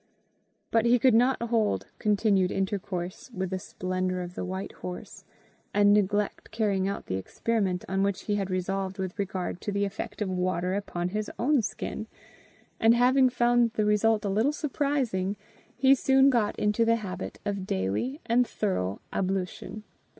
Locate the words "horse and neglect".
4.71-6.49